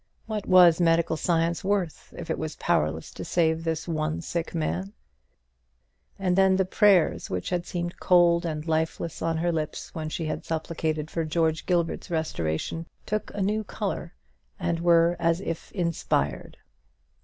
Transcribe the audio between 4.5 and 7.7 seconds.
man? And then the prayers which had